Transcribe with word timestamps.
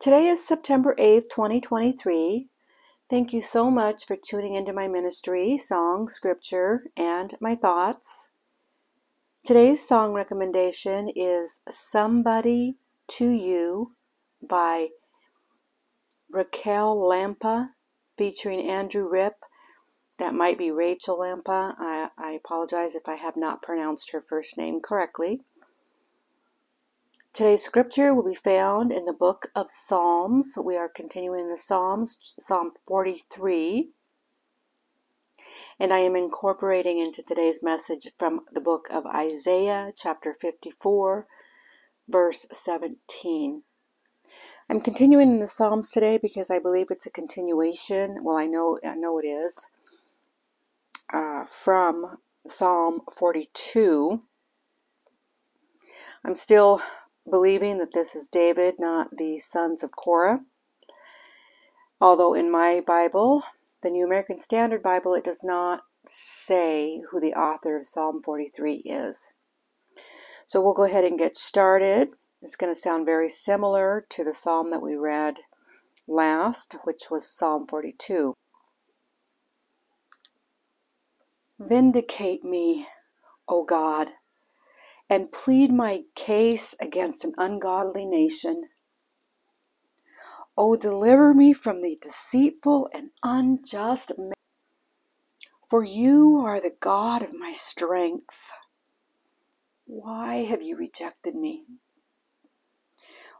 Today 0.00 0.28
is 0.28 0.42
September 0.42 0.94
8th, 0.98 1.24
2023. 1.30 2.48
Thank 3.10 3.34
you 3.34 3.42
so 3.42 3.70
much 3.70 4.06
for 4.06 4.16
tuning 4.16 4.54
into 4.54 4.72
my 4.72 4.88
ministry, 4.88 5.58
song, 5.58 6.08
scripture, 6.08 6.84
and 6.96 7.34
my 7.38 7.54
thoughts. 7.54 8.30
Today's 9.44 9.86
song 9.86 10.14
recommendation 10.14 11.10
is 11.14 11.60
Somebody 11.68 12.76
to 13.08 13.28
You 13.28 13.92
by 14.42 14.88
Raquel 16.30 16.96
Lampa 16.96 17.72
featuring 18.16 18.66
Andrew 18.66 19.06
Ripp. 19.06 19.44
That 20.18 20.32
might 20.32 20.56
be 20.56 20.70
Rachael 20.70 21.18
Lampa. 21.18 21.74
I, 21.78 22.08
I 22.16 22.30
apologize 22.32 22.94
if 22.94 23.06
I 23.06 23.16
have 23.16 23.36
not 23.36 23.60
pronounced 23.60 24.12
her 24.12 24.22
first 24.22 24.56
name 24.56 24.80
correctly. 24.80 25.42
Today's 27.40 27.64
scripture 27.64 28.12
will 28.12 28.28
be 28.28 28.34
found 28.34 28.92
in 28.92 29.06
the 29.06 29.14
book 29.14 29.48
of 29.56 29.70
Psalms. 29.70 30.58
We 30.62 30.76
are 30.76 30.90
continuing 30.90 31.48
the 31.48 31.56
Psalms, 31.56 32.34
Psalm 32.38 32.72
43. 32.86 33.92
And 35.78 35.90
I 35.90 36.00
am 36.00 36.16
incorporating 36.16 36.98
into 36.98 37.22
today's 37.22 37.62
message 37.62 38.08
from 38.18 38.40
the 38.52 38.60
book 38.60 38.88
of 38.90 39.06
Isaiah, 39.06 39.90
chapter 39.96 40.34
54, 40.38 41.26
verse 42.06 42.44
17. 42.52 43.62
I'm 44.68 44.82
continuing 44.82 45.30
in 45.30 45.40
the 45.40 45.48
Psalms 45.48 45.90
today 45.90 46.18
because 46.20 46.50
I 46.50 46.58
believe 46.58 46.88
it's 46.90 47.06
a 47.06 47.10
continuation. 47.10 48.22
Well, 48.22 48.36
I 48.36 48.44
know 48.44 48.78
I 48.84 48.96
know 48.96 49.18
it 49.18 49.24
is 49.24 49.68
uh, 51.10 51.46
from 51.46 52.18
Psalm 52.46 53.00
42. 53.10 54.24
I'm 56.22 56.34
still 56.34 56.82
believing 57.28 57.78
that 57.78 57.92
this 57.92 58.14
is 58.14 58.28
David, 58.28 58.74
not 58.78 59.16
the 59.16 59.38
sons 59.38 59.82
of 59.82 59.90
Korah. 59.92 60.40
Although 62.00 62.34
in 62.34 62.50
my 62.50 62.80
Bible, 62.86 63.42
the 63.82 63.90
New 63.90 64.04
American 64.04 64.38
Standard 64.38 64.82
Bible, 64.82 65.14
it 65.14 65.24
does 65.24 65.42
not 65.44 65.82
say 66.06 67.02
who 67.10 67.20
the 67.20 67.34
author 67.34 67.76
of 67.76 67.86
Psalm 67.86 68.22
43 68.22 68.76
is. 68.76 69.34
So 70.46 70.60
we'll 70.60 70.74
go 70.74 70.84
ahead 70.84 71.04
and 71.04 71.18
get 71.18 71.36
started. 71.36 72.08
It's 72.42 72.56
going 72.56 72.74
to 72.74 72.80
sound 72.80 73.04
very 73.04 73.28
similar 73.28 74.06
to 74.10 74.24
the 74.24 74.34
psalm 74.34 74.70
that 74.70 74.82
we 74.82 74.96
read 74.96 75.40
last, 76.08 76.76
which 76.84 77.04
was 77.10 77.30
Psalm 77.30 77.66
42. 77.68 78.34
Vindicate 81.58 82.42
me, 82.42 82.86
O 83.46 83.62
God 83.62 84.08
and 85.10 85.32
plead 85.32 85.72
my 85.72 86.04
case 86.14 86.76
against 86.80 87.24
an 87.24 87.32
ungodly 87.36 88.06
nation. 88.06 88.68
O 90.56 90.76
deliver 90.76 91.34
me 91.34 91.52
from 91.52 91.82
the 91.82 91.98
deceitful 92.00 92.88
and 92.94 93.10
unjust 93.24 94.12
man. 94.16 94.32
For 95.68 95.82
you 95.82 96.38
are 96.38 96.60
the 96.60 96.74
God 96.78 97.22
of 97.22 97.34
my 97.34 97.52
strength. 97.52 98.52
Why 99.86 100.44
have 100.44 100.62
you 100.62 100.76
rejected 100.76 101.34
me? 101.34 101.64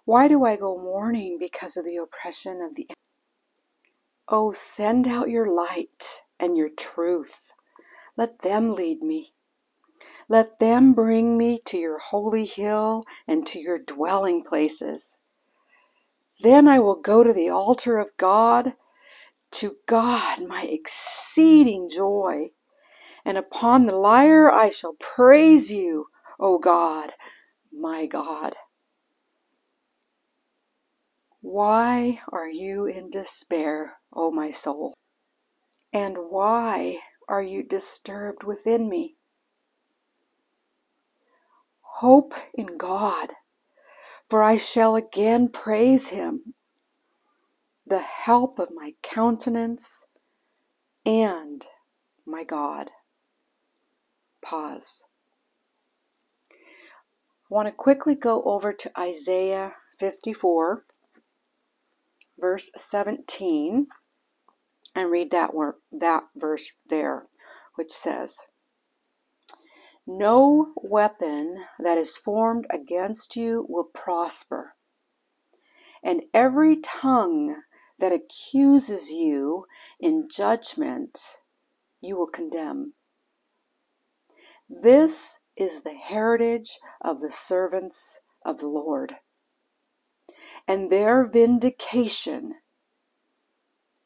Why 0.05 0.27
do 0.27 0.45
I 0.45 0.57
go 0.57 0.77
mourning 0.77 1.39
because 1.39 1.77
of 1.77 1.85
the 1.85 1.97
oppression 1.97 2.61
of 2.63 2.75
the 2.75 2.87
enemy? 2.89 2.95
Oh, 4.29 4.53
send 4.53 5.07
out 5.07 5.31
your 5.31 5.53
light 5.53 6.23
and 6.39 6.57
your 6.57 6.69
truth. 6.69 7.53
Let 8.17 8.41
them 8.41 8.75
lead 8.75 9.03
me. 9.03 9.35
Let 10.31 10.61
them 10.61 10.93
bring 10.93 11.37
me 11.37 11.61
to 11.65 11.77
your 11.77 11.99
holy 11.99 12.47
hill 12.47 13.03
and 13.27 13.45
to 13.49 13.59
your 13.59 13.81
dwelling 13.81 14.45
places. 14.45 15.19
Then 16.41 16.69
I 16.69 16.79
will 16.79 16.95
go 16.95 17.25
to 17.25 17.33
the 17.33 17.49
altar 17.49 17.99
of 17.99 18.17
God, 18.17 18.75
to 19.51 19.79
God 19.89 20.47
my 20.47 20.63
exceeding 20.63 21.91
joy. 21.91 22.51
And 23.25 23.39
upon 23.39 23.87
the 23.87 23.97
lyre 23.97 24.49
I 24.49 24.71
shall 24.71 24.93
praise 25.01 25.73
you, 25.73 26.07
O 26.39 26.61
God, 26.61 27.11
my 27.73 28.07
God. 28.07 28.55
Why 31.41 32.21
are 32.31 32.49
you 32.49 32.87
in 32.87 33.11
despair, 33.11 33.95
O 34.15 34.31
my 34.31 34.51
soul? 34.51 34.95
And 35.93 36.17
why 36.29 36.99
are 37.29 37.43
you 37.43 37.65
disturbed 37.65 38.45
within 38.45 38.89
me? 38.89 39.17
Hope 42.01 42.33
in 42.55 42.79
God, 42.79 43.33
for 44.27 44.43
I 44.43 44.57
shall 44.57 44.97
again 44.97 45.51
praise 45.51 46.09
him, 46.09 46.55
the 47.87 48.01
help 48.01 48.59
of 48.59 48.71
my 48.75 48.95
countenance 49.03 50.07
and 51.05 51.67
my 52.27 52.43
God. 52.43 52.89
Pause. 54.43 55.05
I 56.51 56.55
want 57.51 57.69
to 57.69 57.73
quickly 57.73 58.15
go 58.15 58.43
over 58.45 58.73
to 58.73 58.99
Isaiah 58.99 59.75
54, 59.99 60.87
verse 62.39 62.71
17, 62.79 63.89
and 64.95 65.11
read 65.11 65.31
that, 65.33 65.53
word, 65.53 65.75
that 65.93 66.23
verse 66.35 66.73
there, 66.89 67.27
which 67.75 67.91
says, 67.93 68.39
no 70.19 70.73
weapon 70.77 71.65
that 71.79 71.97
is 71.97 72.17
formed 72.17 72.67
against 72.71 73.37
you 73.37 73.65
will 73.69 73.85
prosper, 73.85 74.75
and 76.03 76.23
every 76.35 76.77
tongue 76.77 77.63
that 77.99 78.13
accuses 78.13 79.11
you 79.11 79.67
in 80.01 80.29
judgment 80.31 81.37
you 82.01 82.17
will 82.17 82.27
condemn. 82.27 82.95
This 84.69 85.39
is 85.57 85.83
the 85.83 85.95
heritage 85.95 86.79
of 87.01 87.21
the 87.21 87.31
servants 87.31 88.21
of 88.45 88.59
the 88.59 88.69
Lord, 88.69 89.17
and 90.67 90.91
their 90.91 91.27
vindication 91.29 92.55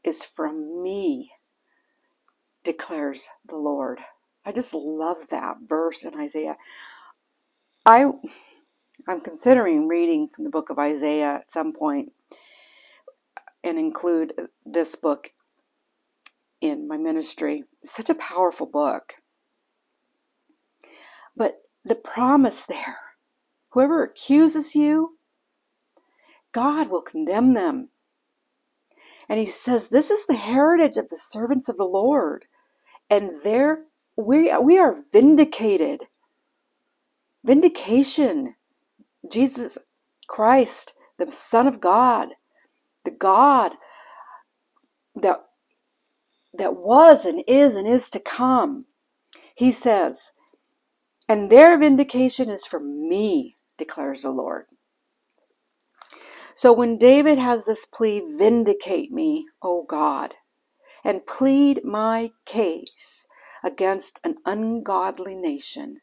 is 0.02 0.24
from 0.24 0.82
me, 0.82 1.32
declares 2.62 3.28
the 3.48 3.56
Lord. 3.56 4.00
I 4.44 4.52
just 4.52 4.74
love 4.74 5.28
that 5.30 5.56
verse 5.66 6.02
in 6.04 6.18
Isaiah. 6.18 6.56
I 7.86 8.06
I'm 9.06 9.20
considering 9.20 9.88
reading 9.88 10.30
the 10.38 10.50
book 10.50 10.70
of 10.70 10.78
Isaiah 10.78 11.36
at 11.36 11.52
some 11.52 11.72
point 11.72 12.12
and 13.62 13.78
include 13.78 14.34
this 14.64 14.96
book 14.96 15.32
in 16.60 16.88
my 16.88 16.96
ministry. 16.96 17.64
It's 17.82 17.94
such 17.94 18.08
a 18.08 18.14
powerful 18.14 18.66
book. 18.66 19.14
But 21.36 21.62
the 21.84 21.94
promise 21.94 22.64
there, 22.64 22.98
whoever 23.70 24.02
accuses 24.02 24.74
you, 24.74 25.18
God 26.52 26.88
will 26.88 27.02
condemn 27.02 27.54
them. 27.54 27.88
And 29.28 29.38
he 29.38 29.46
says, 29.46 29.88
This 29.88 30.10
is 30.10 30.26
the 30.26 30.36
heritage 30.36 30.96
of 30.96 31.10
the 31.10 31.18
servants 31.18 31.68
of 31.68 31.76
the 31.76 31.84
Lord, 31.84 32.44
and 33.10 33.32
their 33.42 33.84
we, 34.16 34.56
we 34.58 34.78
are 34.78 35.04
vindicated. 35.12 36.02
Vindication. 37.44 38.54
Jesus 39.30 39.78
Christ, 40.26 40.92
the 41.18 41.30
Son 41.30 41.66
of 41.66 41.80
God, 41.80 42.30
the 43.04 43.10
God 43.10 43.72
that, 45.14 45.44
that 46.56 46.76
was 46.76 47.24
and 47.24 47.42
is 47.46 47.74
and 47.74 47.86
is 47.88 48.10
to 48.10 48.20
come. 48.20 48.86
He 49.54 49.72
says, 49.72 50.32
and 51.28 51.50
their 51.50 51.78
vindication 51.78 52.50
is 52.50 52.66
from 52.66 53.08
me, 53.08 53.56
declares 53.78 54.22
the 54.22 54.30
Lord. 54.30 54.66
So 56.54 56.72
when 56.72 56.98
David 56.98 57.38
has 57.38 57.64
this 57.64 57.86
plea, 57.86 58.20
vindicate 58.20 59.10
me, 59.10 59.46
O 59.62 59.84
God, 59.88 60.34
and 61.04 61.26
plead 61.26 61.84
my 61.84 62.30
case, 62.46 63.26
against 63.64 64.20
an 64.22 64.36
ungodly 64.44 65.34
nation. 65.34 66.00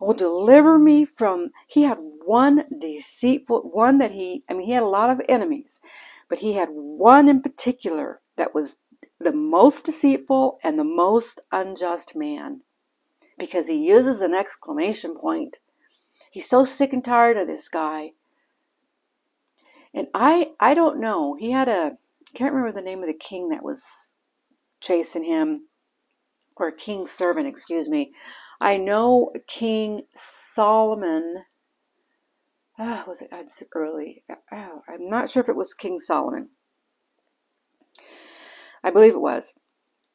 Will 0.00 0.14
deliver 0.14 0.78
me 0.78 1.04
from, 1.04 1.50
he 1.66 1.82
had 1.82 1.98
one 2.24 2.64
deceitful, 2.78 3.70
one 3.72 3.98
that 3.98 4.12
he, 4.12 4.44
I 4.48 4.54
mean, 4.54 4.66
he 4.66 4.72
had 4.72 4.82
a 4.82 4.86
lot 4.86 5.10
of 5.10 5.20
enemies, 5.28 5.80
but 6.28 6.38
he 6.38 6.54
had 6.54 6.68
one 6.70 7.28
in 7.28 7.42
particular 7.42 8.20
that 8.36 8.54
was 8.54 8.78
the 9.18 9.32
most 9.32 9.84
deceitful 9.84 10.58
and 10.64 10.78
the 10.78 10.84
most 10.84 11.40
unjust 11.52 12.16
man 12.16 12.62
because 13.38 13.68
he 13.68 13.86
uses 13.86 14.22
an 14.22 14.34
exclamation 14.34 15.14
point. 15.14 15.58
He's 16.30 16.48
so 16.48 16.64
sick 16.64 16.92
and 16.92 17.04
tired 17.04 17.36
of 17.36 17.46
this 17.46 17.68
guy. 17.68 18.12
And 19.92 20.06
I 20.14 20.52
I 20.60 20.74
don't 20.74 21.00
know. 21.00 21.34
He 21.34 21.50
had 21.50 21.68
a 21.68 21.96
I 22.34 22.38
can't 22.38 22.54
remember 22.54 22.72
the 22.72 22.84
name 22.84 23.00
of 23.00 23.08
the 23.08 23.12
king 23.12 23.48
that 23.48 23.64
was 23.64 24.14
chasing 24.80 25.24
him 25.24 25.66
or 26.60 26.70
king's 26.70 27.10
servant, 27.10 27.46
excuse 27.46 27.88
me. 27.88 28.12
I 28.60 28.76
know 28.76 29.32
King 29.46 30.02
Solomon, 30.14 31.44
uh, 32.78 33.04
was 33.06 33.22
it 33.22 33.30
It's 33.32 33.62
early? 33.74 34.24
Oh, 34.52 34.82
I'm 34.88 35.08
not 35.08 35.30
sure 35.30 35.42
if 35.42 35.48
it 35.48 35.56
was 35.56 35.74
King 35.74 35.98
Solomon. 35.98 36.50
I 38.82 38.90
believe 38.90 39.14
it 39.14 39.20
was. 39.20 39.54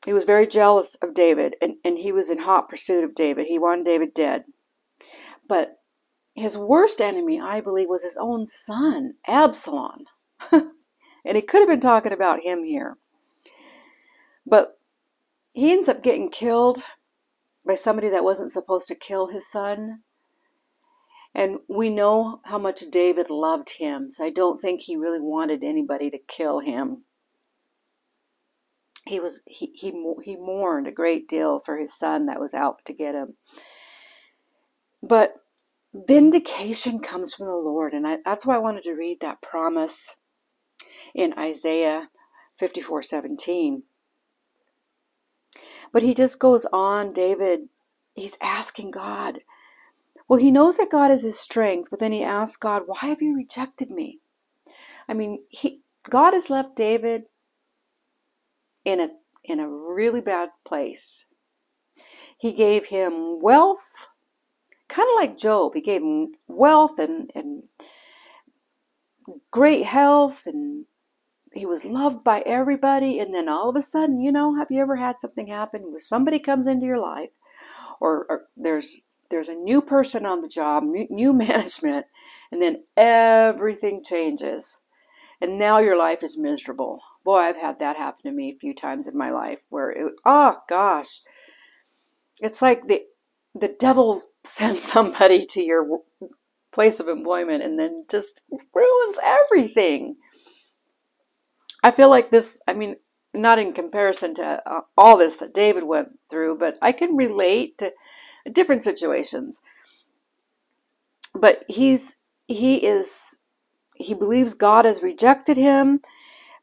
He 0.05 0.13
was 0.13 0.23
very 0.23 0.45
jealous 0.45 0.95
of 1.01 1.13
David, 1.15 1.55
and, 1.61 1.75
and 1.83 1.97
he 1.97 2.11
was 2.11 2.29
in 2.29 2.39
hot 2.39 2.69
pursuit 2.69 3.03
of 3.03 3.15
David. 3.15 3.47
He 3.47 3.57
wanted 3.57 3.85
David 3.85 4.13
dead. 4.13 4.43
But 5.47 5.79
his 6.35 6.57
worst 6.57 7.01
enemy, 7.01 7.39
I 7.39 7.61
believe, 7.61 7.87
was 7.89 8.03
his 8.03 8.17
own 8.19 8.45
son, 8.47 9.13
Absalom. 9.27 10.05
and 10.51 11.35
he 11.35 11.41
could 11.41 11.61
have 11.61 11.69
been 11.69 11.79
talking 11.79 12.13
about 12.13 12.43
him 12.43 12.63
here. 12.63 12.97
But 14.45 14.74
he 15.55 15.71
ends 15.71 15.87
up 15.87 16.03
getting 16.03 16.29
killed 16.29 16.83
by 17.65 17.75
somebody 17.75 18.09
that 18.09 18.25
wasn't 18.25 18.51
supposed 18.51 18.89
to 18.89 18.95
kill 18.95 19.27
his 19.27 19.49
son. 19.49 20.01
And 21.33 21.59
we 21.69 21.89
know 21.89 22.41
how 22.43 22.57
much 22.57 22.83
David 22.91 23.29
loved 23.29 23.71
him, 23.77 24.11
so 24.11 24.25
I 24.25 24.29
don't 24.29 24.61
think 24.61 24.81
he 24.81 24.97
really 24.97 25.21
wanted 25.21 25.63
anybody 25.63 26.09
to 26.09 26.17
kill 26.17 26.59
him. 26.59 27.05
He 29.07 29.19
was 29.19 29.41
he 29.47 29.71
he 29.75 29.93
he 30.23 30.35
mourned 30.35 30.87
a 30.87 30.91
great 30.91 31.27
deal 31.27 31.59
for 31.59 31.77
his 31.77 31.97
son 31.97 32.25
that 32.25 32.39
was 32.39 32.53
out 32.53 32.83
to 32.85 32.93
get 32.93 33.15
him. 33.15 33.35
But 35.01 35.35
vindication 35.93 36.99
comes 36.99 37.33
from 37.33 37.45
the 37.45 37.53
Lord, 37.53 37.93
and 37.93 38.05
I, 38.05 38.17
that's 38.25 38.45
why 38.45 38.55
I 38.55 38.59
wanted 38.59 38.83
to 38.83 38.93
read 38.93 39.19
that 39.21 39.41
promise 39.41 40.15
in 41.13 41.33
Isaiah 41.37 42.09
54 42.57 43.03
17. 43.03 43.83
But 45.95 46.03
he 46.03 46.13
just 46.13 46.39
goes 46.39 46.65
on, 46.73 47.13
David, 47.13 47.69
he's 48.15 48.37
asking 48.41 48.91
God. 48.91 49.39
Well, 50.27 50.41
he 50.41 50.51
knows 50.51 50.75
that 50.75 50.91
God 50.91 51.09
is 51.09 51.21
his 51.21 51.39
strength, 51.39 51.89
but 51.89 52.01
then 52.01 52.11
he 52.11 52.21
asks 52.21 52.57
God, 52.57 52.81
Why 52.85 52.97
have 53.03 53.21
you 53.21 53.33
rejected 53.33 53.89
me? 53.89 54.19
I 55.07 55.13
mean, 55.13 55.43
he 55.47 55.79
God 56.09 56.33
has 56.33 56.49
left 56.49 56.75
David 56.75 57.27
in 58.83 58.99
a 58.99 59.11
in 59.45 59.61
a 59.61 59.69
really 59.69 60.19
bad 60.19 60.49
place. 60.65 61.27
He 62.37 62.51
gave 62.51 62.87
him 62.87 63.39
wealth, 63.39 64.09
kind 64.89 65.07
of 65.09 65.15
like 65.15 65.37
Job. 65.37 65.75
He 65.75 65.81
gave 65.81 66.01
him 66.01 66.33
wealth 66.45 66.99
and, 66.99 67.31
and 67.33 67.63
great 69.49 69.85
health 69.85 70.45
and 70.45 70.87
he 71.55 71.65
was 71.65 71.85
loved 71.85 72.23
by 72.23 72.41
everybody 72.45 73.17
and 73.17 73.33
then 73.33 73.47
all 73.49 73.69
of 73.69 73.75
a 73.75 73.81
sudden 73.81 74.19
you 74.19 74.31
know 74.31 74.55
have 74.57 74.67
you 74.69 74.81
ever 74.81 74.97
had 74.97 75.19
something 75.19 75.47
happen 75.47 75.91
where 75.91 75.99
somebody 75.99 76.37
comes 76.37 76.67
into 76.67 76.85
your 76.85 76.99
life 76.99 77.29
or, 77.99 78.25
or 78.29 78.45
there's 78.57 79.01
there's 79.31 79.47
a 79.47 79.55
new 79.55 79.81
person 79.81 80.25
on 80.25 80.41
the 80.41 80.47
job 80.47 80.83
new 80.83 81.33
management 81.47 82.05
and 82.51 82.61
then 82.61 82.83
everything 82.95 84.03
changes 84.03 84.79
and 85.41 85.59
now 85.59 85.79
your 85.79 85.97
life 85.97 86.23
is 86.23 86.37
miserable. 86.37 87.01
Boy 87.23 87.39
i've 87.39 87.57
had 87.57 87.79
that 87.79 87.97
happen 87.97 88.23
to 88.23 88.31
me 88.31 88.51
a 88.51 88.59
few 88.59 88.73
times 88.73 89.07
in 89.07 89.17
my 89.17 89.29
life 89.31 89.59
where 89.69 89.91
it 89.91 90.13
oh 90.25 90.57
gosh. 90.67 91.21
It's 92.39 92.61
like 92.61 92.87
the 92.87 93.03
the 93.53 93.73
devil 93.79 94.23
sends 94.45 94.83
somebody 94.83 95.45
to 95.47 95.61
your 95.61 96.01
place 96.71 96.99
of 96.99 97.07
employment 97.07 97.63
and 97.63 97.79
then 97.79 98.05
just 98.09 98.41
ruins 98.73 99.17
everything 99.23 100.17
I 101.85 101.91
feel 101.91 102.09
like 102.09 102.31
this, 102.31 102.59
I 102.67 102.73
mean, 102.73 102.95
not 103.31 103.59
in 103.59 103.71
comparison 103.71 104.33
to 104.35 104.59
uh, 104.65 104.81
all 104.97 105.17
this 105.17 105.37
that 105.37 105.53
David 105.53 105.83
went 105.83 106.17
through, 106.31 106.57
but 106.57 106.79
I 106.81 106.91
can 106.91 107.15
relate 107.15 107.77
to 107.77 107.91
different 108.51 108.81
situations. 108.81 109.61
But 111.35 111.63
he's, 111.67 112.15
he 112.47 112.77
is, 112.77 113.37
he 113.95 114.15
believes 114.15 114.55
God 114.55 114.85
has 114.85 115.03
rejected 115.03 115.57
him, 115.57 115.99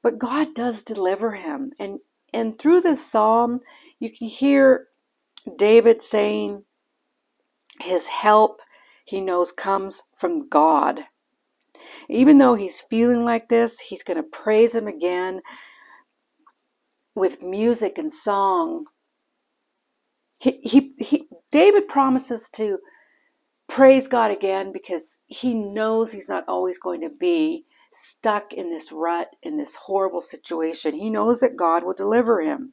but 0.02 0.18
God 0.18 0.56
does 0.56 0.82
deliver 0.82 1.36
him. 1.36 1.70
And, 1.78 2.00
and 2.34 2.58
through 2.58 2.80
this 2.80 3.08
psalm, 3.08 3.60
you 4.00 4.10
can 4.10 4.26
hear 4.26 4.88
David 5.56 6.02
saying 6.02 6.64
his 7.80 8.08
help 8.08 8.60
he 9.04 9.20
knows 9.20 9.52
comes 9.52 10.02
from 10.16 10.48
God. 10.48 11.04
Even 12.12 12.38
though 12.38 12.54
he's 12.54 12.80
feeling 12.80 13.24
like 13.24 13.48
this, 13.48 13.80
he's 13.80 14.02
going 14.02 14.18
to 14.18 14.22
praise 14.22 14.74
him 14.74 14.86
again 14.86 15.40
with 17.14 17.42
music 17.42 17.98
and 17.98 18.12
song. 18.12 18.84
He, 20.38 20.60
he, 20.62 20.94
he, 20.98 21.28
David 21.50 21.88
promises 21.88 22.48
to 22.54 22.78
praise 23.68 24.08
God 24.08 24.30
again 24.30 24.72
because 24.72 25.18
he 25.26 25.54
knows 25.54 26.12
he's 26.12 26.28
not 26.28 26.44
always 26.48 26.78
going 26.78 27.00
to 27.00 27.08
be 27.08 27.64
stuck 27.92 28.52
in 28.52 28.70
this 28.70 28.90
rut, 28.92 29.30
in 29.42 29.56
this 29.56 29.76
horrible 29.86 30.20
situation. 30.20 30.94
He 30.94 31.10
knows 31.10 31.40
that 31.40 31.56
God 31.56 31.84
will 31.84 31.94
deliver 31.94 32.40
him. 32.42 32.72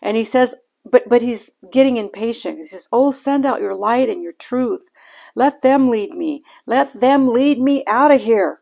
And 0.00 0.16
he 0.16 0.24
says, 0.24 0.54
but 0.84 1.08
but 1.08 1.22
he's 1.22 1.50
getting 1.72 1.96
impatient. 1.96 2.58
He 2.58 2.64
says, 2.64 2.88
"Oh, 2.92 3.10
send 3.10 3.46
out 3.46 3.60
your 3.60 3.74
light 3.74 4.10
and 4.10 4.22
your 4.22 4.34
truth. 4.34 4.90
Let 5.34 5.62
them 5.62 5.90
lead 5.90 6.12
me. 6.14 6.44
Let 6.66 7.00
them 7.00 7.28
lead 7.28 7.60
me 7.60 7.84
out 7.86 8.12
of 8.12 8.22
here. 8.22 8.60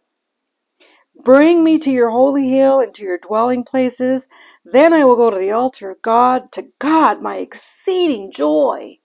Bring 1.24 1.62
me 1.62 1.78
to 1.78 1.90
your 1.90 2.10
holy 2.10 2.48
hill 2.50 2.80
and 2.80 2.94
to 2.94 3.02
your 3.02 3.18
dwelling 3.18 3.64
places. 3.64 4.28
Then 4.64 4.92
I 4.92 5.04
will 5.04 5.16
go 5.16 5.30
to 5.30 5.38
the 5.38 5.52
altar 5.52 5.90
of 5.90 6.02
God, 6.02 6.52
to 6.52 6.68
God, 6.78 7.22
my 7.22 7.36
exceeding 7.36 8.32
joy. 8.32 8.98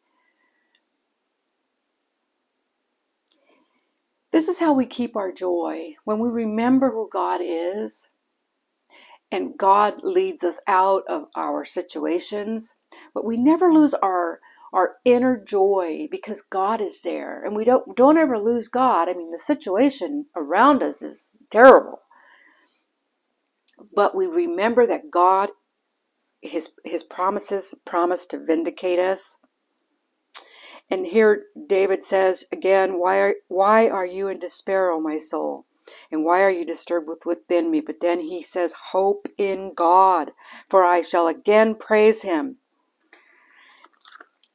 This 4.31 4.47
is 4.47 4.59
how 4.59 4.73
we 4.73 4.85
keep 4.85 5.15
our 5.15 5.31
joy. 5.31 5.95
When 6.05 6.19
we 6.19 6.29
remember 6.29 6.91
who 6.91 7.09
God 7.11 7.41
is, 7.43 8.09
and 9.31 9.57
God 9.57 9.95
leads 10.03 10.43
us 10.43 10.59
out 10.67 11.03
of 11.09 11.25
our 11.35 11.65
situations, 11.65 12.75
but 13.13 13.25
we 13.25 13.37
never 13.37 13.73
lose 13.73 13.93
our 13.95 14.39
our 14.73 14.95
inner 15.05 15.41
joy 15.43 16.07
because 16.09 16.41
God 16.41 16.81
is 16.81 17.01
there 17.01 17.43
and 17.43 17.55
we 17.55 17.65
don't 17.65 17.95
don't 17.95 18.17
ever 18.17 18.37
lose 18.37 18.67
God. 18.67 19.09
I 19.09 19.13
mean 19.13 19.31
the 19.31 19.39
situation 19.39 20.25
around 20.35 20.83
us 20.83 21.01
is 21.01 21.47
terrible. 21.51 22.01
But 23.95 24.15
we 24.15 24.25
remember 24.25 24.85
that 24.87 25.11
God 25.11 25.49
his 26.41 26.69
his 26.83 27.03
promises 27.03 27.73
promise 27.85 28.25
to 28.27 28.43
vindicate 28.43 28.99
us. 28.99 29.37
And 30.89 31.07
here 31.07 31.43
David 31.67 32.03
says 32.03 32.45
again, 32.51 32.99
why 32.99 33.17
are, 33.17 33.35
why 33.47 33.89
are 33.89 34.05
you 34.05 34.27
in 34.29 34.39
despair, 34.39 34.89
O 34.91 34.99
my 34.99 35.17
soul? 35.17 35.65
And 36.11 36.23
why 36.23 36.41
are 36.41 36.49
you 36.49 36.65
disturbed 36.65 37.09
within 37.25 37.71
me? 37.71 37.79
But 37.81 38.01
then 38.01 38.21
he 38.21 38.43
says, 38.43 38.73
Hope 38.91 39.27
in 39.37 39.73
God, 39.73 40.31
for 40.69 40.83
I 40.83 41.01
shall 41.01 41.27
again 41.27 41.75
praise 41.75 42.23
him. 42.23 42.57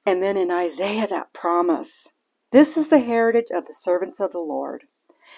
And 0.04 0.22
then 0.22 0.36
in 0.36 0.50
Isaiah, 0.50 1.06
that 1.08 1.32
promise 1.32 2.08
this 2.50 2.76
is 2.76 2.88
the 2.88 3.00
heritage 3.00 3.50
of 3.54 3.66
the 3.66 3.74
servants 3.74 4.20
of 4.20 4.32
the 4.32 4.38
Lord, 4.38 4.84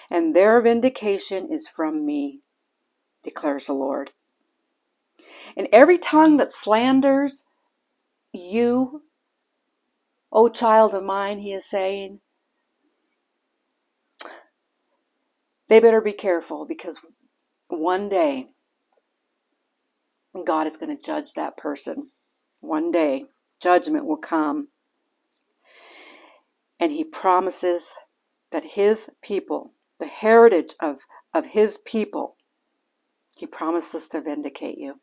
and 0.09 0.35
their 0.35 0.59
vindication 0.61 1.47
is 1.51 1.67
from 1.67 2.05
me, 2.05 2.41
declares 3.23 3.67
the 3.67 3.73
Lord. 3.73 4.11
And 5.55 5.67
every 5.71 5.97
tongue 5.97 6.37
that 6.37 6.51
slanders 6.51 7.45
you, 8.33 9.03
O 10.31 10.49
child 10.49 10.93
of 10.93 11.03
mine, 11.03 11.39
he 11.39 11.53
is 11.53 11.69
saying, 11.69 12.19
they 15.69 15.79
better 15.79 16.01
be 16.01 16.13
careful 16.13 16.65
because 16.65 16.99
one 17.69 18.09
day 18.09 18.49
God 20.45 20.67
is 20.67 20.75
going 20.75 20.95
to 20.95 21.01
judge 21.01 21.33
that 21.33 21.55
person. 21.55 22.09
One 22.59 22.91
day 22.91 23.25
judgment 23.61 24.05
will 24.05 24.17
come. 24.17 24.69
And 26.79 26.91
he 26.91 27.03
promises 27.03 27.93
that 28.51 28.71
his 28.71 29.09
people, 29.21 29.71
the 29.99 30.07
heritage 30.07 30.73
of, 30.81 31.01
of 31.33 31.47
his 31.47 31.77
people, 31.77 32.35
he 33.37 33.45
promises 33.45 34.07
to 34.09 34.21
vindicate 34.21 34.77
you. 34.77 34.99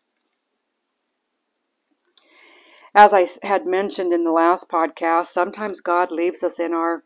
As 2.94 3.14
I 3.14 3.26
had 3.42 3.66
mentioned 3.66 4.12
in 4.12 4.24
the 4.24 4.32
last 4.32 4.68
podcast, 4.68 5.26
sometimes 5.26 5.80
God 5.80 6.10
leaves 6.10 6.42
us 6.42 6.60
in 6.60 6.74
our 6.74 7.04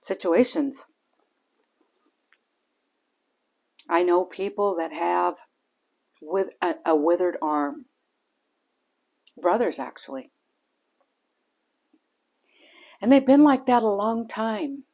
situations. 0.00 0.86
I 3.88 4.02
know 4.02 4.24
people 4.24 4.74
that 4.78 4.92
have 4.92 5.38
with 6.22 6.50
a, 6.62 6.74
a 6.86 6.96
withered 6.96 7.36
arm. 7.42 7.86
Brothers, 9.40 9.78
actually. 9.78 10.30
And 13.00 13.10
they've 13.10 13.24
been 13.24 13.44
like 13.44 13.66
that 13.66 13.82
a 13.82 13.88
long 13.88 14.28
time. 14.28 14.84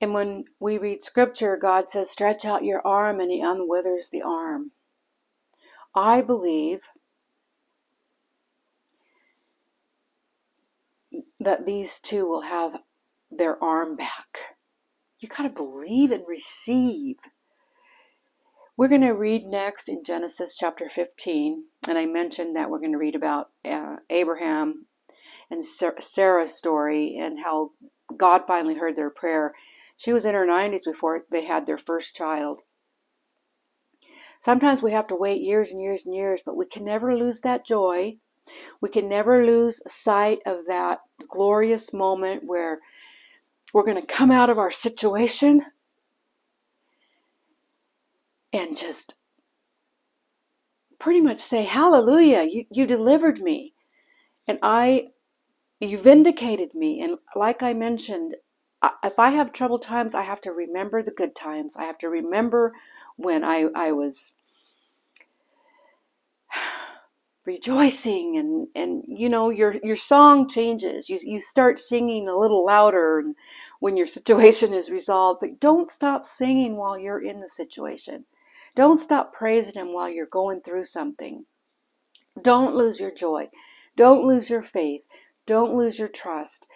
And 0.00 0.12
when 0.12 0.44
we 0.60 0.78
read 0.78 1.02
scripture, 1.02 1.56
God 1.56 1.88
says, 1.88 2.10
stretch 2.10 2.44
out 2.44 2.64
your 2.64 2.86
arm, 2.86 3.20
and 3.20 3.30
He 3.30 3.40
unwithers 3.40 4.10
the 4.10 4.22
arm. 4.22 4.72
I 5.94 6.20
believe 6.20 6.88
that 11.40 11.64
these 11.64 11.98
two 11.98 12.26
will 12.26 12.42
have 12.42 12.82
their 13.30 13.62
arm 13.62 13.96
back. 13.96 14.38
You 15.18 15.28
got 15.28 15.44
to 15.44 15.50
believe 15.50 16.10
and 16.10 16.24
receive. 16.28 17.16
We're 18.76 18.88
going 18.88 19.00
to 19.00 19.12
read 19.12 19.46
next 19.46 19.88
in 19.88 20.04
Genesis 20.04 20.54
chapter 20.54 20.90
15, 20.90 21.64
and 21.88 21.96
I 21.96 22.04
mentioned 22.04 22.54
that 22.56 22.68
we're 22.68 22.80
going 22.80 22.92
to 22.92 22.98
read 22.98 23.14
about 23.14 23.48
uh, 23.64 23.96
Abraham 24.10 24.86
and 25.50 25.64
Sarah's 25.64 26.54
story 26.54 27.16
and 27.18 27.40
how 27.44 27.70
God 28.16 28.42
finally 28.46 28.76
heard 28.76 28.96
their 28.96 29.10
prayer. 29.10 29.54
She 29.96 30.12
was 30.12 30.24
in 30.24 30.34
her 30.34 30.46
90s 30.46 30.84
before 30.84 31.22
they 31.30 31.44
had 31.44 31.66
their 31.66 31.78
first 31.78 32.14
child. 32.14 32.60
Sometimes 34.40 34.82
we 34.82 34.92
have 34.92 35.06
to 35.08 35.16
wait 35.16 35.42
years 35.42 35.70
and 35.70 35.80
years 35.80 36.04
and 36.04 36.14
years, 36.14 36.42
but 36.44 36.56
we 36.56 36.66
can 36.66 36.84
never 36.84 37.16
lose 37.16 37.40
that 37.40 37.66
joy. 37.66 38.16
We 38.80 38.88
can 38.88 39.08
never 39.08 39.44
lose 39.44 39.82
sight 39.86 40.38
of 40.46 40.66
that 40.66 41.00
glorious 41.28 41.92
moment 41.92 42.44
where 42.44 42.80
we're 43.72 43.84
going 43.84 44.00
to 44.00 44.06
come 44.06 44.30
out 44.30 44.50
of 44.50 44.58
our 44.58 44.70
situation 44.70 45.62
and 48.52 48.76
just 48.76 49.14
pretty 50.98 51.20
much 51.20 51.40
say, 51.40 51.64
Hallelujah, 51.64 52.42
you, 52.44 52.66
you 52.70 52.86
delivered 52.86 53.40
me. 53.40 53.74
And 54.46 54.58
I, 54.62 55.08
you 55.80 55.98
vindicated 55.98 56.74
me. 56.74 57.00
And 57.00 57.18
like 57.34 57.62
I 57.62 57.72
mentioned, 57.72 58.36
if 59.02 59.18
I 59.18 59.30
have 59.30 59.52
troubled 59.52 59.82
times, 59.82 60.14
I 60.14 60.22
have 60.22 60.40
to 60.42 60.52
remember 60.52 61.02
the 61.02 61.10
good 61.10 61.34
times. 61.34 61.76
I 61.76 61.84
have 61.84 61.98
to 61.98 62.08
remember 62.08 62.72
when 63.16 63.44
I, 63.44 63.66
I 63.74 63.92
was 63.92 64.34
rejoicing 67.44 68.36
and, 68.36 68.68
and 68.74 69.04
you 69.06 69.28
know 69.28 69.50
your 69.50 69.76
your 69.82 69.96
song 69.96 70.48
changes. 70.48 71.08
You 71.08 71.18
you 71.22 71.40
start 71.40 71.78
singing 71.78 72.28
a 72.28 72.38
little 72.38 72.64
louder 72.64 73.22
when 73.80 73.96
your 73.96 74.06
situation 74.18 74.72
is 74.72 74.90
resolved, 74.90 75.40
but 75.40 75.60
don't 75.60 75.90
stop 75.90 76.24
singing 76.24 76.76
while 76.76 76.98
you're 76.98 77.22
in 77.22 77.38
the 77.40 77.48
situation. 77.48 78.24
Don't 78.74 78.98
stop 78.98 79.32
praising 79.32 79.74
Him 79.74 79.92
while 79.92 80.08
you're 80.08 80.26
going 80.26 80.60
through 80.60 80.84
something. 80.84 81.46
Don't 82.40 82.76
lose 82.76 83.00
your 83.00 83.10
joy. 83.10 83.48
Don't 83.96 84.26
lose 84.26 84.50
your 84.50 84.62
faith. 84.62 85.06
Don't 85.46 85.76
lose 85.76 85.98
your 85.98 86.08
trust. 86.08 86.66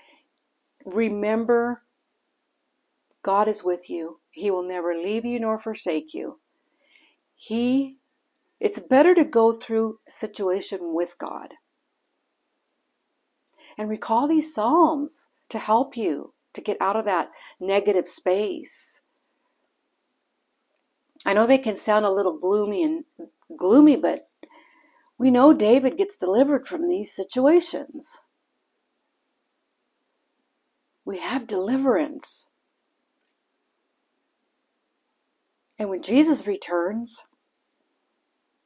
Remember, 0.84 1.82
God 3.22 3.48
is 3.48 3.64
with 3.64 3.90
you. 3.90 4.20
He 4.30 4.50
will 4.50 4.66
never 4.66 4.94
leave 4.94 5.24
you 5.24 5.40
nor 5.40 5.58
forsake 5.58 6.14
you. 6.14 6.38
He, 7.36 7.96
it's 8.60 8.78
better 8.78 9.14
to 9.14 9.24
go 9.24 9.52
through 9.52 9.98
a 10.08 10.12
situation 10.12 10.94
with 10.94 11.16
God. 11.18 11.54
And 13.76 13.88
recall 13.88 14.28
these 14.28 14.54
Psalms 14.54 15.28
to 15.48 15.58
help 15.58 15.96
you 15.96 16.34
to 16.54 16.60
get 16.60 16.76
out 16.80 16.96
of 16.96 17.04
that 17.04 17.30
negative 17.58 18.08
space. 18.08 19.00
I 21.24 21.34
know 21.34 21.46
they 21.46 21.58
can 21.58 21.76
sound 21.76 22.04
a 22.04 22.10
little 22.10 22.38
gloomy 22.38 22.82
and 22.82 23.04
gloomy, 23.56 23.96
but 23.96 24.28
we 25.18 25.30
know 25.30 25.52
David 25.52 25.98
gets 25.98 26.16
delivered 26.16 26.66
from 26.66 26.88
these 26.88 27.12
situations. 27.12 28.18
We 31.04 31.18
have 31.18 31.46
deliverance. 31.46 32.48
And 35.78 35.88
when 35.88 36.02
Jesus 36.02 36.46
returns, 36.46 37.22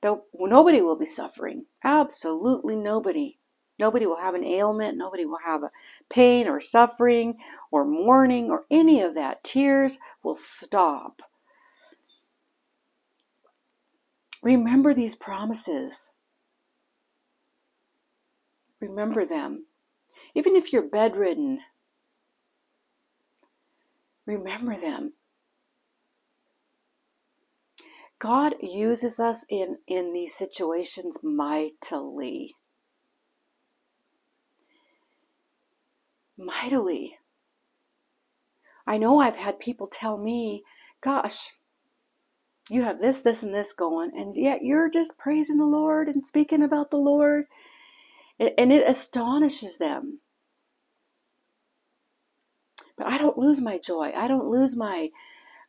though 0.02 0.24
nobody 0.34 0.82
will 0.82 0.96
be 0.96 1.06
suffering. 1.06 1.66
Absolutely 1.82 2.76
nobody. 2.76 3.38
Nobody 3.78 4.06
will 4.06 4.20
have 4.20 4.34
an 4.34 4.44
ailment. 4.44 4.96
Nobody 4.96 5.24
will 5.24 5.38
have 5.44 5.62
a 5.62 5.70
pain 6.10 6.46
or 6.46 6.60
suffering 6.60 7.36
or 7.70 7.84
mourning 7.84 8.50
or 8.50 8.64
any 8.70 9.00
of 9.00 9.14
that. 9.14 9.42
Tears 9.42 9.98
will 10.22 10.36
stop. 10.36 11.22
Remember 14.42 14.92
these 14.92 15.14
promises. 15.14 16.10
Remember 18.80 19.24
them. 19.24 19.66
Even 20.34 20.54
if 20.54 20.72
you're 20.72 20.82
bedridden, 20.82 21.60
remember 24.26 24.80
them. 24.80 25.14
God 28.18 28.54
uses 28.62 29.20
us 29.20 29.44
in, 29.50 29.78
in 29.86 30.12
these 30.12 30.34
situations 30.34 31.18
mightily. 31.22 32.54
Mightily. 36.38 37.18
I 38.86 38.98
know 38.98 39.20
I've 39.20 39.36
had 39.36 39.60
people 39.60 39.86
tell 39.86 40.16
me, 40.16 40.62
gosh, 41.02 41.50
you 42.70 42.82
have 42.82 43.00
this, 43.00 43.20
this, 43.20 43.42
and 43.42 43.54
this 43.54 43.72
going, 43.72 44.12
and 44.14 44.36
yet 44.36 44.62
you're 44.62 44.90
just 44.90 45.18
praising 45.18 45.58
the 45.58 45.66
Lord 45.66 46.08
and 46.08 46.26
speaking 46.26 46.62
about 46.62 46.90
the 46.90 46.96
Lord, 46.96 47.44
and 48.38 48.72
it 48.72 48.88
astonishes 48.88 49.78
them. 49.78 50.20
But 52.96 53.08
I 53.08 53.18
don't 53.18 53.38
lose 53.38 53.60
my 53.60 53.78
joy. 53.78 54.12
I 54.14 54.28
don't 54.28 54.48
lose 54.48 54.76
my. 54.76 55.10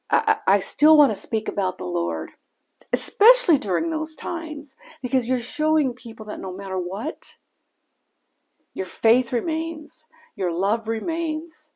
I, 0.09 0.37
I 0.47 0.59
still 0.59 0.97
want 0.97 1.15
to 1.15 1.21
speak 1.21 1.47
about 1.47 1.77
the 1.77 1.85
Lord, 1.85 2.31
especially 2.93 3.57
during 3.57 3.89
those 3.89 4.15
times, 4.15 4.75
because 5.01 5.27
you're 5.27 5.39
showing 5.39 5.93
people 5.93 6.25
that 6.27 6.39
no 6.39 6.55
matter 6.55 6.77
what, 6.77 7.35
your 8.73 8.85
faith 8.85 9.33
remains, 9.33 10.05
your 10.35 10.55
love 10.55 10.87
remains 10.87 11.71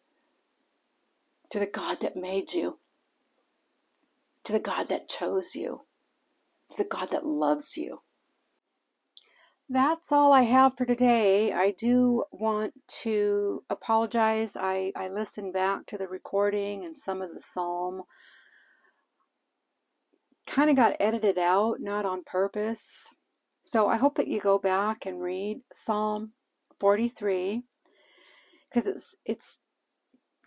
to 1.51 1.60
the 1.60 1.65
God 1.65 2.00
that 2.01 2.15
made 2.15 2.53
you 2.53 2.77
to 4.50 4.53
the 4.53 4.60
God 4.60 4.89
that 4.89 5.08
chose 5.08 5.53
you, 5.53 5.82
to 6.72 6.77
the 6.77 6.89
God 6.89 7.12
that 7.12 7.25
loves 7.25 7.77
you. 7.77 8.01
That's 9.71 10.11
all 10.11 10.33
I 10.33 10.43
have 10.43 10.75
for 10.75 10.85
today. 10.85 11.53
I 11.53 11.75
do 11.77 12.23
want 12.31 12.73
to 13.03 13.63
apologize. 13.69 14.57
I, 14.59 14.91
I 14.95 15.09
listened 15.09 15.53
back 15.53 15.85
to 15.88 15.97
the 15.97 16.07
recording 16.07 16.83
and 16.83 16.97
some 16.97 17.21
of 17.21 17.35
the 17.35 17.39
psalm 17.39 18.01
kind 20.47 20.71
of 20.71 20.75
got 20.75 20.95
edited 20.99 21.38
out, 21.38 21.75
not 21.81 22.03
on 22.03 22.23
purpose. 22.23 23.09
So 23.63 23.88
I 23.88 23.97
hope 23.97 24.15
that 24.17 24.27
you 24.27 24.41
go 24.41 24.57
back 24.57 25.05
and 25.05 25.21
read 25.21 25.59
Psalm 25.71 26.31
43 26.79 27.61
because 28.67 28.88
it's 28.88 29.15
it's 29.23 29.59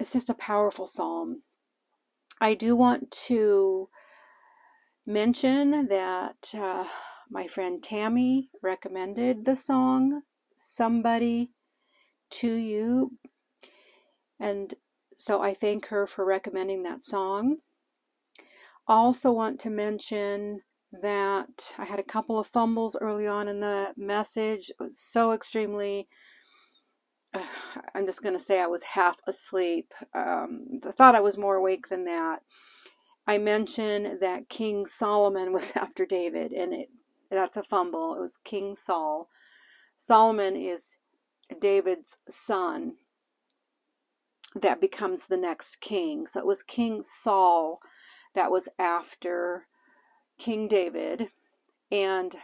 it's 0.00 0.14
just 0.14 0.30
a 0.30 0.34
powerful 0.34 0.88
psalm. 0.88 1.42
I 2.40 2.54
do 2.54 2.74
want 2.74 3.12
to 3.28 3.88
mention 5.06 5.86
that 5.86 6.52
uh, 6.54 6.86
my 7.32 7.46
friend 7.46 7.82
Tammy 7.82 8.50
recommended 8.62 9.46
the 9.46 9.56
song 9.56 10.22
Somebody 10.54 11.50
to 12.30 12.52
You. 12.52 13.12
And 14.38 14.74
so 15.16 15.42
I 15.42 15.54
thank 15.54 15.86
her 15.86 16.06
for 16.06 16.26
recommending 16.26 16.82
that 16.82 17.02
song. 17.02 17.56
Also, 18.86 19.32
want 19.32 19.58
to 19.60 19.70
mention 19.70 20.60
that 20.92 21.72
I 21.78 21.86
had 21.86 21.98
a 21.98 22.04
couple 22.04 22.38
of 22.38 22.46
fumbles 22.46 22.96
early 23.00 23.26
on 23.26 23.48
in 23.48 23.60
the 23.60 23.92
message. 23.96 24.70
So 24.92 25.32
extremely 25.32 26.08
I'm 27.94 28.04
just 28.04 28.22
going 28.22 28.36
to 28.36 28.44
say 28.44 28.60
I 28.60 28.66
was 28.66 28.82
half 28.82 29.16
asleep. 29.26 29.92
Um, 30.14 30.80
I 30.86 30.90
thought 30.90 31.14
I 31.14 31.20
was 31.20 31.38
more 31.38 31.56
awake 31.56 31.88
than 31.88 32.04
that. 32.04 32.40
I 33.26 33.38
mentioned 33.38 34.20
that 34.20 34.48
King 34.48 34.86
Solomon 34.86 35.52
was 35.54 35.72
after 35.74 36.04
David, 36.04 36.52
and 36.52 36.74
it, 36.74 36.88
that's 37.32 37.56
a 37.56 37.62
fumble. 37.62 38.14
It 38.14 38.20
was 38.20 38.38
King 38.44 38.76
Saul. 38.76 39.28
Solomon 39.98 40.56
is 40.56 40.98
David's 41.60 42.18
son 42.28 42.94
that 44.54 44.80
becomes 44.80 45.26
the 45.26 45.36
next 45.36 45.80
king. 45.80 46.26
So 46.26 46.40
it 46.40 46.46
was 46.46 46.62
King 46.62 47.02
Saul 47.02 47.80
that 48.34 48.50
was 48.50 48.68
after 48.78 49.66
King 50.38 50.68
David. 50.68 51.28
And 51.90 52.36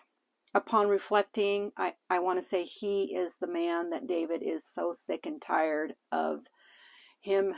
upon 0.54 0.88
reflecting, 0.88 1.72
I, 1.76 1.94
I 2.08 2.18
want 2.18 2.40
to 2.40 2.46
say 2.46 2.64
he 2.64 3.14
is 3.14 3.36
the 3.36 3.46
man 3.46 3.90
that 3.90 4.06
David 4.06 4.42
is 4.42 4.64
so 4.64 4.92
sick 4.92 5.26
and 5.26 5.40
tired 5.40 5.94
of 6.10 6.40
him 7.20 7.54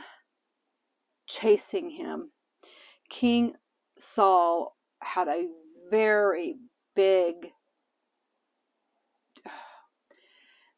chasing 1.27 1.91
him. 1.91 2.31
King 3.09 3.53
Saul 3.97 4.75
had 4.99 5.27
a 5.27 5.47
very 5.89 6.55
big 7.01 7.51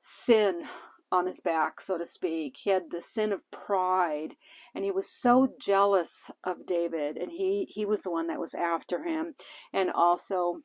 sin 0.01 0.63
on 1.11 1.27
his 1.27 1.41
back, 1.41 1.81
so 1.81 1.97
to 1.97 2.05
speak. 2.05 2.57
He 2.63 2.69
had 2.69 2.83
the 2.91 3.01
sin 3.01 3.31
of 3.31 3.49
pride, 3.51 4.35
and 4.73 4.83
he 4.83 4.91
was 4.91 5.09
so 5.09 5.53
jealous 5.59 6.31
of 6.43 6.65
David, 6.65 7.17
and 7.17 7.31
he, 7.31 7.67
he 7.69 7.85
was 7.85 8.03
the 8.03 8.11
one 8.11 8.27
that 8.27 8.39
was 8.39 8.53
after 8.53 9.03
him. 9.03 9.35
And 9.71 9.91
also, 9.91 10.61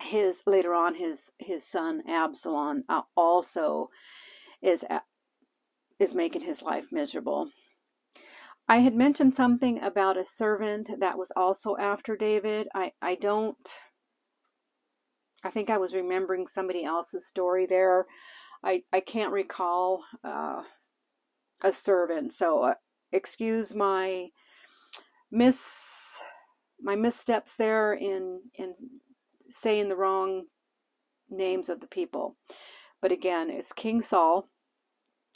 his 0.00 0.42
later 0.46 0.72
on 0.72 0.94
his 0.94 1.32
his 1.38 1.66
son 1.66 2.02
Absalom 2.08 2.84
uh, 2.88 3.02
also 3.14 3.90
is 4.62 4.82
is 5.98 6.14
making 6.14 6.40
his 6.40 6.62
life 6.62 6.86
miserable. 6.90 7.50
I 8.70 8.76
had 8.76 8.94
mentioned 8.94 9.34
something 9.34 9.82
about 9.82 10.16
a 10.16 10.24
servant 10.24 11.00
that 11.00 11.18
was 11.18 11.32
also 11.34 11.76
after 11.76 12.16
David. 12.16 12.68
I, 12.72 12.92
I 13.02 13.16
don't, 13.16 13.68
I 15.42 15.50
think 15.50 15.68
I 15.68 15.76
was 15.76 15.92
remembering 15.92 16.46
somebody 16.46 16.84
else's 16.84 17.26
story 17.26 17.66
there. 17.66 18.06
I, 18.62 18.84
I 18.92 19.00
can't 19.00 19.32
recall 19.32 20.04
uh, 20.22 20.62
a 21.60 21.72
servant. 21.72 22.32
So 22.32 22.62
uh, 22.62 22.74
excuse 23.10 23.74
my 23.74 24.28
miss 25.32 26.22
my 26.80 26.94
missteps 26.94 27.56
there 27.56 27.92
in 27.92 28.42
in 28.54 28.74
saying 29.48 29.88
the 29.88 29.96
wrong 29.96 30.44
names 31.28 31.68
of 31.68 31.80
the 31.80 31.88
people. 31.88 32.36
But 33.02 33.10
again, 33.10 33.50
it's 33.50 33.72
King 33.72 34.00
Saul 34.00 34.48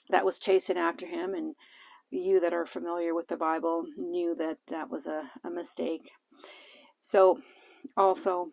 that 0.08 0.24
was 0.24 0.38
chasing 0.38 0.78
after 0.78 1.06
him, 1.06 1.34
and 1.34 1.56
you 2.14 2.40
that 2.40 2.52
are 2.54 2.66
familiar 2.66 3.14
with 3.14 3.28
the 3.28 3.36
Bible 3.36 3.84
knew 3.96 4.34
that 4.38 4.58
that 4.68 4.90
was 4.90 5.06
a, 5.06 5.30
a 5.44 5.50
mistake. 5.50 6.10
So, 7.00 7.40
also, 7.96 8.52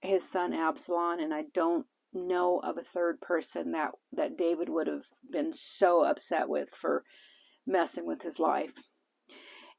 his 0.00 0.28
son 0.28 0.52
Absalom, 0.52 1.20
and 1.20 1.32
I 1.32 1.44
don't 1.54 1.86
know 2.12 2.60
of 2.64 2.76
a 2.76 2.82
third 2.82 3.20
person 3.20 3.72
that, 3.72 3.92
that 4.12 4.36
David 4.36 4.68
would 4.68 4.86
have 4.86 5.04
been 5.30 5.52
so 5.52 6.04
upset 6.04 6.48
with 6.48 6.70
for 6.70 7.04
messing 7.66 8.06
with 8.06 8.22
his 8.22 8.38
life. 8.38 8.72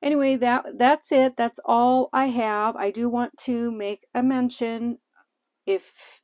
Anyway, 0.01 0.35
that 0.35 0.65
that's 0.77 1.13
it. 1.13 1.37
That's 1.37 1.61
all 1.63 2.09
I 2.11 2.25
have. 2.25 2.75
I 2.75 2.91
do 2.91 3.07
want 3.07 3.37
to 3.45 3.71
make 3.71 4.05
a 4.13 4.21
mention 4.21 4.97
if 5.65 6.19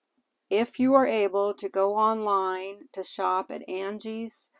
if 0.50 0.80
you 0.80 0.94
are 0.96 1.08
able 1.08 1.54
to 1.54 1.70
go 1.70 1.96
online 1.96 2.90
to 2.94 3.04
shop 3.04 3.50
at 3.50 3.68
Angie's 3.70 4.52